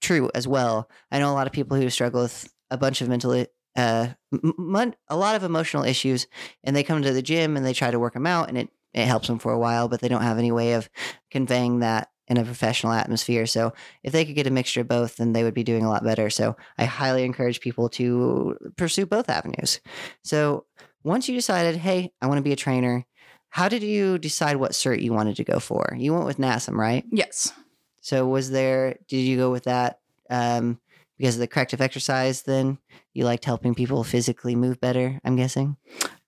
true 0.00 0.30
as 0.34 0.46
well. 0.46 0.88
I 1.10 1.18
know 1.18 1.30
a 1.30 1.34
lot 1.34 1.46
of 1.46 1.52
people 1.52 1.76
who 1.76 1.88
struggle 1.90 2.22
with 2.22 2.52
a 2.70 2.76
bunch 2.76 3.00
of 3.00 3.08
mental. 3.08 3.46
Uh, 3.76 4.08
mon- 4.30 4.94
a 5.08 5.16
lot 5.16 5.34
of 5.34 5.42
emotional 5.42 5.84
issues, 5.84 6.26
and 6.62 6.74
they 6.74 6.82
come 6.82 7.02
to 7.02 7.12
the 7.12 7.22
gym 7.22 7.56
and 7.56 7.66
they 7.66 7.72
try 7.72 7.90
to 7.90 7.98
work 7.98 8.14
them 8.14 8.26
out, 8.26 8.48
and 8.48 8.58
it 8.58 8.70
it 8.92 9.06
helps 9.06 9.26
them 9.26 9.40
for 9.40 9.52
a 9.52 9.58
while, 9.58 9.88
but 9.88 10.00
they 10.00 10.08
don't 10.08 10.22
have 10.22 10.38
any 10.38 10.52
way 10.52 10.74
of 10.74 10.88
conveying 11.30 11.80
that 11.80 12.10
in 12.28 12.36
a 12.36 12.44
professional 12.44 12.92
atmosphere. 12.92 13.44
So 13.44 13.74
if 14.02 14.12
they 14.12 14.24
could 14.24 14.36
get 14.36 14.46
a 14.46 14.50
mixture 14.50 14.80
of 14.82 14.88
both, 14.88 15.16
then 15.16 15.32
they 15.32 15.42
would 15.42 15.52
be 15.52 15.64
doing 15.64 15.84
a 15.84 15.90
lot 15.90 16.04
better. 16.04 16.30
So 16.30 16.56
I 16.78 16.84
highly 16.84 17.24
encourage 17.24 17.60
people 17.60 17.88
to 17.90 18.56
pursue 18.76 19.04
both 19.04 19.28
avenues. 19.28 19.80
So 20.22 20.64
once 21.02 21.28
you 21.28 21.34
decided, 21.34 21.76
hey, 21.76 22.12
I 22.22 22.26
want 22.28 22.38
to 22.38 22.42
be 22.42 22.52
a 22.52 22.56
trainer, 22.56 23.04
how 23.48 23.68
did 23.68 23.82
you 23.82 24.18
decide 24.18 24.56
what 24.56 24.72
cert 24.72 25.02
you 25.02 25.12
wanted 25.12 25.36
to 25.36 25.44
go 25.44 25.58
for? 25.58 25.94
You 25.98 26.14
went 26.14 26.24
with 26.24 26.38
NASM, 26.38 26.74
right? 26.74 27.04
Yes. 27.10 27.52
So 28.00 28.26
was 28.26 28.50
there, 28.50 28.96
did 29.08 29.18
you 29.18 29.36
go 29.36 29.50
with 29.50 29.64
that 29.64 29.98
um, 30.30 30.80
because 31.18 31.36
of 31.36 31.40
the 31.40 31.46
corrective 31.46 31.80
exercise 31.80 32.42
then? 32.42 32.78
You 33.12 33.24
liked 33.24 33.44
helping 33.44 33.74
people 33.74 34.04
physically 34.04 34.56
move 34.56 34.80
better, 34.80 35.20
I'm 35.24 35.36
guessing? 35.36 35.76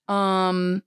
Um 0.08 0.82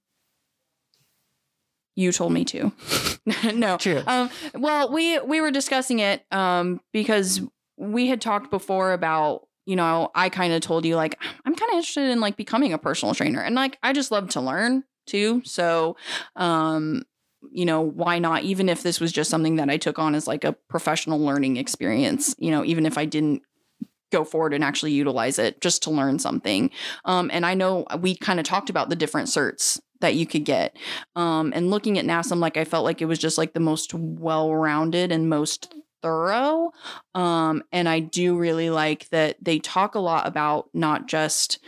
you 1.99 2.13
told 2.13 2.31
me 2.31 2.45
to. 2.45 2.71
no. 3.53 3.77
True. 3.77 4.01
Um, 4.07 4.29
well, 4.55 4.91
we 4.91 5.19
we 5.19 5.41
were 5.41 5.51
discussing 5.51 5.99
it 5.99 6.23
um, 6.31 6.79
because 6.93 7.41
we 7.77 8.07
had 8.07 8.21
talked 8.21 8.49
before 8.49 8.93
about 8.93 9.47
you 9.65 9.75
know 9.75 10.09
I 10.15 10.29
kind 10.29 10.53
of 10.53 10.61
told 10.61 10.85
you 10.85 10.95
like 10.95 11.19
I'm 11.45 11.55
kind 11.55 11.71
of 11.71 11.75
interested 11.75 12.09
in 12.09 12.21
like 12.21 12.37
becoming 12.37 12.71
a 12.71 12.77
personal 12.77 13.13
trainer 13.13 13.41
and 13.41 13.53
like 13.53 13.77
I 13.83 13.91
just 13.91 14.11
love 14.11 14.29
to 14.29 14.41
learn 14.41 14.85
too. 15.07 15.41
So, 15.43 15.97
um, 16.37 17.03
you 17.51 17.65
know, 17.65 17.81
why 17.81 18.19
not? 18.19 18.43
Even 18.43 18.69
if 18.69 18.81
this 18.81 19.01
was 19.01 19.11
just 19.11 19.29
something 19.29 19.57
that 19.57 19.69
I 19.69 19.75
took 19.75 19.99
on 19.99 20.15
as 20.15 20.25
like 20.25 20.45
a 20.45 20.53
professional 20.69 21.19
learning 21.19 21.57
experience, 21.57 22.33
you 22.37 22.51
know, 22.51 22.63
even 22.63 22.85
if 22.85 22.97
I 22.97 23.03
didn't 23.03 23.41
go 24.11 24.23
forward 24.23 24.53
and 24.53 24.63
actually 24.63 24.91
utilize 24.91 25.39
it 25.39 25.61
just 25.61 25.83
to 25.83 25.91
learn 25.91 26.19
something. 26.19 26.71
Um, 27.05 27.29
and 27.33 27.45
I 27.45 27.53
know 27.53 27.85
we 27.99 28.15
kind 28.15 28.39
of 28.39 28.45
talked 28.45 28.69
about 28.69 28.89
the 28.89 28.95
different 28.95 29.27
certs 29.27 29.79
that 30.01 30.15
you 30.15 30.25
could 30.25 30.45
get. 30.45 30.75
Um, 31.15 31.51
and 31.55 31.69
looking 31.69 31.97
at 31.97 32.05
NASM, 32.05 32.39
like 32.39 32.57
I 32.57 32.63
felt 32.63 32.85
like 32.85 33.01
it 33.01 33.05
was 33.05 33.19
just 33.19 33.37
like 33.37 33.53
the 33.53 33.59
most 33.59 33.93
well-rounded 33.93 35.11
and 35.11 35.29
most 35.29 35.73
thorough. 36.01 36.71
Um, 37.13 37.63
and 37.71 37.89
I 37.89 37.99
do 37.99 38.37
really 38.37 38.69
like 38.69 39.09
that 39.09 39.37
they 39.41 39.59
talk 39.59 39.95
a 39.95 39.99
lot 39.99 40.27
about 40.27 40.69
not 40.73 41.07
just 41.07 41.59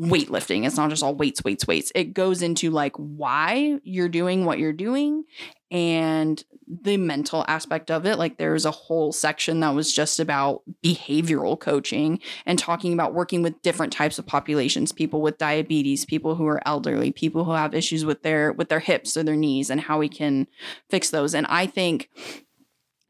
weightlifting. 0.00 0.66
It's 0.66 0.76
not 0.76 0.90
just 0.90 1.02
all 1.02 1.14
weights, 1.14 1.42
weights, 1.44 1.66
weights. 1.66 1.92
It 1.94 2.14
goes 2.14 2.42
into 2.42 2.70
like 2.70 2.94
why 2.96 3.78
you're 3.84 4.08
doing 4.08 4.44
what 4.44 4.58
you're 4.58 4.72
doing 4.72 5.24
and 5.70 6.42
the 6.66 6.96
mental 6.96 7.44
aspect 7.48 7.90
of 7.90 8.06
it. 8.06 8.18
Like 8.18 8.38
there's 8.38 8.64
a 8.64 8.70
whole 8.70 9.12
section 9.12 9.60
that 9.60 9.74
was 9.74 9.92
just 9.92 10.20
about 10.20 10.62
behavioral 10.82 11.58
coaching 11.58 12.20
and 12.46 12.58
talking 12.58 12.92
about 12.92 13.14
working 13.14 13.42
with 13.42 13.60
different 13.62 13.92
types 13.92 14.18
of 14.18 14.26
populations, 14.26 14.92
people 14.92 15.20
with 15.20 15.38
diabetes, 15.38 16.04
people 16.04 16.34
who 16.34 16.46
are 16.46 16.66
elderly, 16.66 17.12
people 17.12 17.44
who 17.44 17.52
have 17.52 17.74
issues 17.74 18.04
with 18.04 18.22
their 18.22 18.52
with 18.52 18.68
their 18.68 18.80
hips 18.80 19.16
or 19.16 19.22
their 19.22 19.36
knees 19.36 19.70
and 19.70 19.80
how 19.80 19.98
we 19.98 20.08
can 20.08 20.46
fix 20.88 21.10
those. 21.10 21.34
And 21.34 21.46
I 21.48 21.66
think 21.66 22.10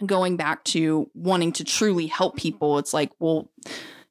going 0.05 0.37
back 0.37 0.65
to 0.65 1.11
wanting 1.15 1.53
to 1.53 1.65
truly 1.65 2.07
help 2.07 2.37
people, 2.37 2.79
it's 2.79 2.93
like, 2.93 3.13
well, 3.19 3.51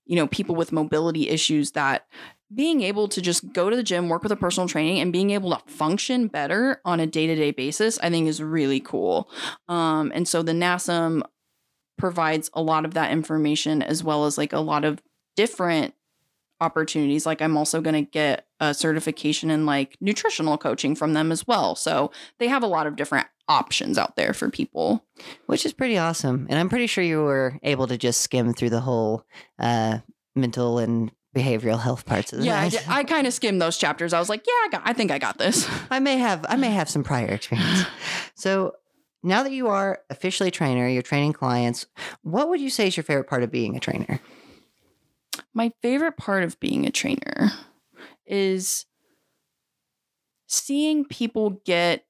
you 0.06 0.16
know, 0.16 0.28
people 0.28 0.56
with 0.56 0.72
mobility 0.72 1.30
issues 1.30 1.72
that 1.72 2.08
being 2.54 2.82
able 2.82 3.08
to 3.08 3.22
just 3.22 3.54
go 3.54 3.70
to 3.70 3.76
the 3.76 3.84
gym, 3.84 4.10
work 4.10 4.24
with 4.24 4.32
a 4.32 4.38
personal 4.38 4.68
training, 4.68 5.00
and 5.00 5.14
being 5.14 5.32
able 5.32 5.52
to 5.52 5.62
function 5.68 6.28
better 6.28 6.82
on 6.86 7.00
a 7.00 7.08
day 7.08 7.28
to 7.28 7.36
day 7.36 7.52
basis, 7.52 8.00
I 8.00 8.10
think 8.10 8.28
is 8.28 8.42
really 8.42 8.80
cool. 8.80 9.30
Um, 9.68 10.12
and 10.14 10.28
so 10.28 10.44
the 10.44 10.52
NASM 10.52 11.24
provides 11.98 12.50
a 12.54 12.62
lot 12.62 12.86
of 12.86 12.94
that 12.96 13.12
information 13.12 13.82
as 13.82 14.04
well 14.04 14.26
as 14.26 14.38
like 14.38 14.54
a 14.54 14.60
lot 14.60 14.84
of 14.84 15.02
different 15.36 15.94
opportunities. 16.60 17.26
Like 17.26 17.42
I'm 17.42 17.58
also 17.58 17.82
going 17.82 18.06
to 18.06 18.10
get 18.10 18.48
a 18.60 18.74
certification 18.74 19.50
in 19.50 19.66
like 19.66 19.98
nutritional 20.02 20.58
coaching 20.58 20.96
from 20.96 21.14
them 21.14 21.32
as 21.32 21.46
well. 21.46 21.76
So 21.76 22.12
they 22.40 22.48
have 22.48 22.64
a 22.64 22.68
lot 22.68 22.88
of 22.88 22.96
different 22.96 23.28
options 23.48 23.98
out 23.98 24.16
there 24.16 24.34
for 24.34 24.50
people. 24.50 25.06
which 25.46 25.66
is 25.66 25.74
pretty 25.74 25.98
awesome. 25.98 26.48
And 26.50 26.58
I'm 26.58 26.70
pretty 26.70 26.88
sure 26.88 27.04
you 27.04 27.22
were 27.22 27.60
able 27.64 27.88
to 27.88 27.98
just 27.98 28.22
skim 28.22 28.54
through 28.54 28.70
the 28.72 28.82
whole 28.82 29.26
uh, 29.60 30.00
mental 30.36 30.80
and 30.80 31.12
behavioral 31.34 31.80
health 31.80 32.06
parts 32.06 32.32
of 32.34 32.40
the 32.40 32.46
Yeah, 32.46 32.58
I, 32.60 32.62
night. 32.63 32.72
did- 32.72 32.82
I 32.88 33.04
kind 33.04 33.25
of 33.28 33.34
skimmed 33.34 33.62
those 33.62 33.78
chapters. 33.78 34.13
I 34.13 34.20
was 34.20 34.30
like, 34.30 34.44
yeah, 34.46 34.52
I 34.66 34.68
got 34.72 34.82
I 34.86 34.94
think 34.94 35.12
I 35.12 35.18
got 35.20 35.38
this. 35.38 35.68
I 35.92 36.00
may 36.00 36.18
have 36.18 36.46
I 36.48 36.56
may 36.56 36.70
have 36.72 36.90
some 36.90 37.04
prior 37.04 37.28
experience. 37.28 37.86
So 38.36 38.74
now 39.24 39.44
that 39.44 39.52
you 39.54 39.68
are 39.68 40.02
officially 40.10 40.50
a 40.50 40.52
trainer, 40.52 40.88
you're 40.88 41.02
training 41.02 41.34
clients. 41.34 41.86
What 42.24 42.50
would 42.50 42.60
you 42.60 42.70
say 42.70 42.88
is 42.88 42.98
your 42.98 43.04
favorite 43.06 43.28
part 43.28 43.42
of 43.44 43.52
being 43.52 43.75
a 43.78 43.80
trainer? 43.80 44.20
My 45.54 45.72
favorite 45.82 46.18
part 46.18 46.44
of 46.44 46.60
being 46.60 46.86
a 46.86 46.92
trainer 46.92 47.52
is 48.25 48.86
seeing 50.48 51.06
people 51.06 51.62
get 51.66 52.06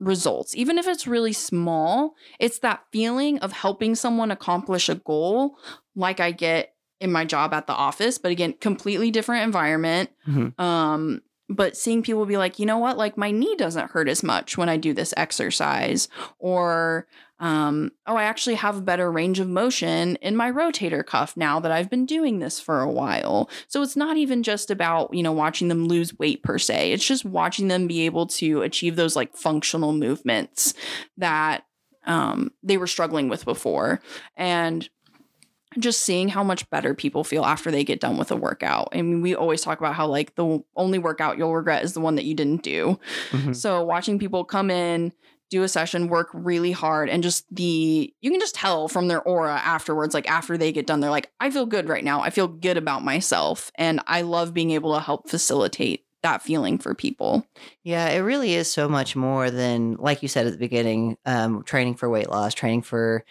results. 0.00 0.54
Even 0.56 0.78
if 0.78 0.86
it's 0.88 1.06
really 1.06 1.32
small, 1.32 2.14
it's 2.40 2.58
that 2.60 2.84
feeling 2.92 3.38
of 3.38 3.52
helping 3.52 3.94
someone 3.94 4.30
accomplish 4.30 4.88
a 4.88 4.96
goal 4.96 5.56
like 5.94 6.18
I 6.18 6.32
get 6.32 6.71
in 7.02 7.12
my 7.12 7.24
job 7.24 7.52
at 7.52 7.66
the 7.66 7.74
office, 7.74 8.16
but 8.16 8.30
again, 8.30 8.54
completely 8.60 9.10
different 9.10 9.44
environment. 9.44 10.10
Mhm. 10.26 10.58
Um 10.58 11.22
but 11.48 11.76
seeing 11.76 12.02
people 12.02 12.24
be 12.24 12.38
like, 12.38 12.58
you 12.58 12.64
know 12.64 12.78
what, 12.78 12.96
like 12.96 13.18
my 13.18 13.30
knee 13.30 13.54
doesn't 13.56 13.90
hurt 13.90 14.08
as 14.08 14.22
much 14.22 14.56
when 14.56 14.70
I 14.70 14.78
do 14.78 14.94
this 14.94 15.12
exercise, 15.16 16.08
or 16.38 17.06
um, 17.40 17.90
oh, 18.06 18.14
I 18.14 18.22
actually 18.22 18.54
have 18.54 18.78
a 18.78 18.82
better 18.82 19.10
range 19.10 19.40
of 19.40 19.48
motion 19.48 20.14
in 20.16 20.36
my 20.36 20.50
rotator 20.50 21.04
cuff 21.04 21.36
now 21.36 21.58
that 21.58 21.72
I've 21.72 21.90
been 21.90 22.06
doing 22.06 22.38
this 22.38 22.60
for 22.60 22.80
a 22.80 22.90
while. 22.90 23.50
So 23.66 23.82
it's 23.82 23.96
not 23.96 24.16
even 24.16 24.44
just 24.44 24.70
about, 24.70 25.12
you 25.12 25.24
know, 25.24 25.32
watching 25.32 25.66
them 25.66 25.88
lose 25.88 26.16
weight 26.18 26.44
per 26.44 26.56
se. 26.56 26.92
It's 26.92 27.06
just 27.06 27.24
watching 27.24 27.66
them 27.66 27.88
be 27.88 28.06
able 28.06 28.28
to 28.28 28.62
achieve 28.62 28.94
those 28.94 29.16
like 29.16 29.36
functional 29.36 29.92
movements 29.92 30.72
that 31.16 31.64
um, 32.06 32.52
they 32.62 32.76
were 32.76 32.86
struggling 32.86 33.28
with 33.28 33.44
before. 33.44 34.00
And 34.36 34.88
just 35.78 36.02
seeing 36.02 36.28
how 36.28 36.42
much 36.44 36.68
better 36.70 36.94
people 36.94 37.24
feel 37.24 37.44
after 37.44 37.70
they 37.70 37.84
get 37.84 38.00
done 38.00 38.16
with 38.16 38.30
a 38.30 38.36
workout. 38.36 38.88
I 38.92 39.02
mean, 39.02 39.22
we 39.22 39.34
always 39.34 39.62
talk 39.62 39.78
about 39.78 39.94
how 39.94 40.06
like 40.06 40.34
the 40.34 40.62
only 40.76 40.98
workout 40.98 41.38
you'll 41.38 41.54
regret 41.54 41.84
is 41.84 41.92
the 41.92 42.00
one 42.00 42.16
that 42.16 42.24
you 42.24 42.34
didn't 42.34 42.62
do. 42.62 42.98
Mhm. 43.30 43.54
So 43.56 43.84
watching 43.84 44.18
people 44.18 44.44
come 44.44 44.70
in, 44.70 45.12
do 45.50 45.62
a 45.62 45.68
session, 45.68 46.08
work 46.08 46.28
really 46.32 46.72
hard, 46.72 47.10
and 47.10 47.22
just 47.22 47.44
the 47.54 48.12
you 48.20 48.30
can 48.30 48.40
just 48.40 48.54
tell 48.54 48.88
from 48.88 49.08
their 49.08 49.22
aura 49.22 49.56
afterwards, 49.56 50.14
like 50.14 50.28
after 50.30 50.56
they 50.56 50.72
get 50.72 50.86
done, 50.86 51.00
they're 51.00 51.10
like, 51.10 51.30
I 51.40 51.50
feel 51.50 51.66
good 51.66 51.88
right 51.88 52.04
now. 52.04 52.22
I 52.22 52.30
feel 52.30 52.48
good 52.48 52.78
about 52.78 53.04
myself. 53.04 53.70
And 53.74 54.00
I 54.06 54.22
love 54.22 54.54
being 54.54 54.70
able 54.70 54.94
to 54.94 55.00
help 55.00 55.28
facilitate 55.28 56.04
that 56.22 56.40
feeling 56.40 56.78
for 56.78 56.94
people. 56.94 57.44
Yeah, 57.82 58.08
it 58.08 58.20
really 58.20 58.54
is 58.54 58.72
so 58.72 58.88
much 58.88 59.16
more 59.16 59.50
than, 59.50 59.96
like 59.96 60.22
you 60.22 60.28
said 60.28 60.46
at 60.46 60.52
the 60.52 60.58
beginning, 60.58 61.18
um, 61.26 61.64
training 61.64 61.96
for 61.96 62.08
weight 62.08 62.30
loss, 62.30 62.54
training 62.54 62.82
for 62.82 63.24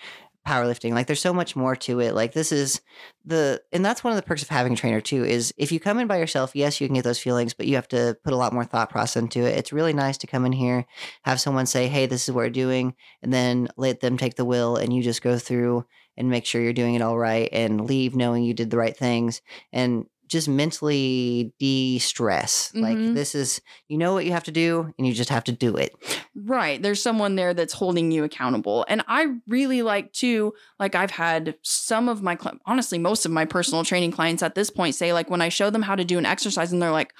powerlifting. 0.47 0.93
Like, 0.93 1.07
there's 1.07 1.21
so 1.21 1.33
much 1.33 1.55
more 1.55 1.75
to 1.75 1.99
it. 1.99 2.13
Like, 2.13 2.33
this 2.33 2.51
is 2.51 2.81
the, 3.25 3.61
and 3.71 3.85
that's 3.85 4.03
one 4.03 4.11
of 4.11 4.17
the 4.17 4.23
perks 4.23 4.41
of 4.41 4.49
having 4.49 4.73
a 4.73 4.75
trainer 4.75 5.01
too. 5.01 5.23
Is 5.23 5.53
if 5.57 5.71
you 5.71 5.79
come 5.79 5.99
in 5.99 6.07
by 6.07 6.17
yourself, 6.17 6.51
yes, 6.55 6.81
you 6.81 6.87
can 6.87 6.95
get 6.95 7.03
those 7.03 7.19
feelings, 7.19 7.53
but 7.53 7.67
you 7.67 7.75
have 7.75 7.87
to 7.89 8.17
put 8.23 8.33
a 8.33 8.37
lot 8.37 8.53
more 8.53 8.65
thought 8.65 8.89
process 8.89 9.21
into 9.21 9.41
it. 9.41 9.57
It's 9.57 9.73
really 9.73 9.93
nice 9.93 10.17
to 10.19 10.27
come 10.27 10.45
in 10.45 10.51
here, 10.51 10.85
have 11.23 11.39
someone 11.39 11.65
say, 11.65 11.87
"Hey, 11.87 12.05
this 12.05 12.27
is 12.27 12.33
what 12.33 12.43
we're 12.43 12.49
doing," 12.49 12.95
and 13.21 13.33
then 13.33 13.67
let 13.77 13.99
them 13.99 14.17
take 14.17 14.35
the 14.35 14.45
will 14.45 14.75
and 14.75 14.93
you 14.93 15.03
just 15.03 15.21
go 15.21 15.37
through 15.37 15.85
and 16.17 16.29
make 16.29 16.45
sure 16.45 16.61
you're 16.61 16.73
doing 16.73 16.95
it 16.95 17.01
all 17.01 17.17
right, 17.17 17.49
and 17.51 17.85
leave 17.85 18.15
knowing 18.15 18.43
you 18.43 18.53
did 18.53 18.69
the 18.69 18.77
right 18.77 18.97
things, 18.97 19.41
and 19.71 20.05
just 20.31 20.47
mentally 20.47 21.53
de-stress. 21.59 22.71
Like 22.73 22.97
Mhm. 22.97 23.13
this 23.13 23.35
is 23.35 23.61
you 23.89 23.97
know 23.97 24.13
what 24.13 24.25
you 24.25 24.31
have 24.31 24.45
to 24.45 24.51
do 24.51 24.93
and 24.97 25.05
you 25.05 25.13
just 25.13 25.29
have 25.29 25.43
to 25.43 25.51
do 25.51 25.75
it. 25.75 25.93
Right. 26.33 26.81
There's 26.81 27.01
someone 27.01 27.35
there 27.35 27.53
that's 27.53 27.73
holding 27.73 28.11
you 28.11 28.23
accountable. 28.23 28.85
And 28.87 29.03
I 29.07 29.27
really 29.47 29.81
like 29.81 30.13
to, 30.13 30.53
like, 30.79 30.95
I've 30.95 31.11
had 31.11 31.55
some 31.61 32.07
of 32.07 32.21
my, 32.23 32.37
honestly, 32.65 32.97
most 32.97 33.25
of 33.25 33.31
my 33.31 33.43
personal 33.45 33.83
training 33.83 34.11
clients 34.11 34.41
at 34.41 34.55
this 34.55 34.69
point 34.69 34.95
say, 34.95 35.11
like, 35.11 35.29
when 35.29 35.41
I 35.41 35.49
show 35.49 35.69
them 35.69 35.81
how 35.81 35.95
to 35.95 36.05
do 36.05 36.17
an 36.17 36.25
exercise 36.25 36.71
and 36.71 36.81
they're 36.81 36.91
like, 36.91 37.13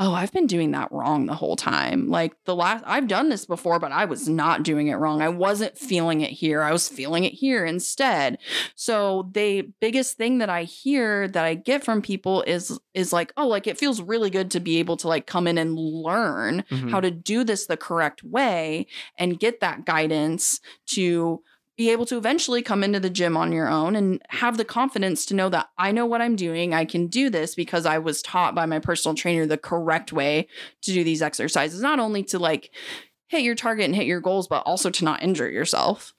oh, 0.00 0.12
I've 0.12 0.32
been 0.32 0.48
doing 0.48 0.72
that 0.72 0.90
wrong 0.90 1.26
the 1.26 1.36
whole 1.36 1.54
time. 1.54 2.08
Like, 2.08 2.34
the 2.46 2.54
last, 2.56 2.82
I've 2.84 3.06
done 3.06 3.28
this 3.28 3.46
before, 3.46 3.78
but 3.78 3.92
I 3.92 4.06
was 4.06 4.28
not 4.28 4.64
doing 4.64 4.88
it 4.88 4.96
wrong. 4.96 5.22
I 5.22 5.28
wasn't 5.28 5.78
feeling 5.78 6.20
it 6.20 6.30
here. 6.32 6.62
I 6.62 6.72
was 6.72 6.88
feeling 6.88 7.22
it 7.22 7.32
here 7.32 7.64
instead. 7.64 8.38
So, 8.74 9.30
the 9.32 9.62
biggest 9.80 10.16
thing 10.16 10.38
that 10.38 10.50
I 10.50 10.64
hear 10.64 11.28
that 11.28 11.44
I 11.44 11.54
get 11.54 11.84
from 11.84 12.02
people 12.02 12.42
is, 12.42 12.76
is 12.92 13.12
like, 13.12 13.32
oh, 13.36 13.46
like, 13.46 13.68
it 13.68 13.78
feels 13.78 14.00
really 14.02 14.30
good 14.30 14.50
to 14.52 14.60
be 14.60 14.78
able 14.80 14.96
to, 14.96 15.06
like, 15.08 15.26
come 15.28 15.46
in 15.46 15.58
and 15.58 15.78
learn 15.78 16.64
Mhm. 16.70 16.90
how 16.90 17.00
to 17.00 17.12
do 17.12 17.44
this 17.44 17.66
the 17.66 17.76
correct 17.76 18.24
way 18.24 18.88
and 19.16 19.38
get 19.38 19.60
that 19.60 19.84
guidance 19.86 20.58
to 20.86 21.40
be 21.76 21.90
able 21.90 22.06
to 22.06 22.16
eventually 22.16 22.62
come 22.62 22.84
into 22.84 23.00
the 23.00 23.10
gym 23.10 23.36
on 23.36 23.52
your 23.52 23.68
own 23.68 23.96
and 23.96 24.22
have 24.30 24.56
the 24.56 24.64
confidence 24.64 25.26
to 25.26 25.34
know 25.34 25.48
that 25.48 25.70
I 25.76 25.90
know 25.90 26.06
what 26.06 26.22
I'm 26.22 26.36
doing. 26.36 26.72
I 26.72 26.84
can 26.84 27.08
do 27.08 27.30
this 27.30 27.54
because 27.54 27.84
I 27.84 27.98
was 27.98 28.22
taught 28.22 28.54
by 28.54 28.66
my 28.66 28.78
personal 28.78 29.16
trainer 29.16 29.44
the 29.44 29.58
correct 29.58 30.12
way 30.12 30.46
to 30.82 30.92
do 30.92 31.02
these 31.02 31.22
exercises, 31.22 31.80
not 31.80 31.98
only 31.98 32.22
to 32.24 32.38
like 32.38 32.70
hit 33.28 33.42
your 33.42 33.54
target 33.54 33.86
and 33.86 33.96
hit 33.96 34.06
your 34.06 34.20
goals, 34.20 34.48
but 34.48 34.62
also 34.66 34.90
to 34.90 35.04
not 35.04 35.22
injure 35.22 35.50
yourself. 35.50 36.14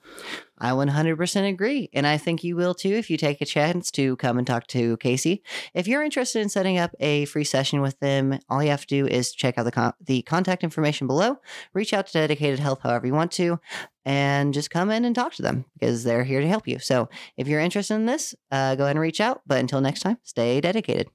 I 0.57 0.71
100% 0.71 1.49
agree. 1.49 1.89
And 1.93 2.07
I 2.07 2.17
think 2.17 2.43
you 2.43 2.55
will 2.55 2.73
too 2.73 2.93
if 2.93 3.09
you 3.09 3.17
take 3.17 3.41
a 3.41 3.45
chance 3.45 3.91
to 3.91 4.15
come 4.17 4.37
and 4.37 4.47
talk 4.47 4.67
to 4.67 4.95
Kasi. 4.97 5.41
If 5.73 5.87
you're 5.87 6.03
interested 6.03 6.41
in 6.41 6.49
setting 6.49 6.77
up 6.77 6.91
a 6.99 7.25
free 7.25 7.43
session 7.43 7.81
with 7.81 7.99
them, 7.99 8.39
all 8.49 8.63
you 8.63 8.69
have 8.69 8.85
to 8.85 8.87
do 8.87 9.05
is 9.05 9.33
check 9.33 9.57
out 9.57 9.63
the, 9.63 9.71
con- 9.71 9.93
the 9.99 10.21
contact 10.21 10.63
information 10.63 11.07
below, 11.07 11.39
reach 11.73 11.93
out 11.93 12.07
to 12.07 12.13
Dedicated 12.13 12.59
Health 12.59 12.79
however 12.81 13.05
you 13.05 13.13
want 13.13 13.33
to, 13.33 13.59
and 14.05 14.53
just 14.53 14.69
come 14.69 14.91
in 14.91 15.03
and 15.03 15.13
talk 15.13 15.33
to 15.33 15.41
them 15.41 15.65
because 15.73 16.03
they're 16.03 16.23
here 16.23 16.39
to 16.39 16.47
help 16.47 16.67
you. 16.67 16.79
So 16.79 17.09
if 17.35 17.47
you're 17.47 17.59
interested 17.59 17.95
in 17.95 18.05
this, 18.05 18.33
uh, 18.51 18.75
go 18.75 18.83
ahead 18.83 18.95
and 18.95 19.01
reach 19.01 19.19
out. 19.19 19.41
But 19.45 19.59
until 19.59 19.81
next 19.81 20.01
time, 20.01 20.19
stay 20.23 20.61
dedicated. 20.61 21.09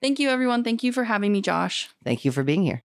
Thank 0.00 0.18
you, 0.18 0.30
everyone. 0.30 0.64
Thank 0.64 0.82
you 0.82 0.92
for 0.92 1.04
having 1.04 1.32
me, 1.32 1.42
Josh. 1.42 1.90
Thank 2.04 2.24
you 2.24 2.32
for 2.32 2.42
being 2.42 2.62
here. 2.62 2.82